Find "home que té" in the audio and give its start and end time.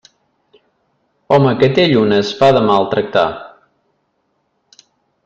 1.35-1.85